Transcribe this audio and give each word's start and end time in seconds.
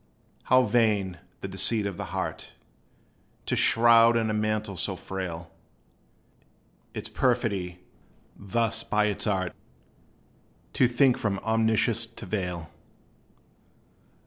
How 0.45 0.63
vain, 0.63 1.19
the 1.41 1.47
deceit 1.47 1.85
of 1.85 1.97
the 1.97 2.05
heart 2.05 2.53
To 3.45 3.55
shroud 3.55 4.17
in 4.17 4.31
a 4.31 4.33
mantle 4.33 4.75
so 4.75 4.95
frail! 4.95 5.51
Its 6.95 7.07
perfidy, 7.07 7.77
thus 8.35 8.83
by 8.83 9.05
its 9.05 9.27
art. 9.27 9.53
To 10.73 10.87
think 10.87 11.19
from 11.19 11.37
Omniscience 11.43 12.07
to 12.07 12.25
veil! 12.25 12.71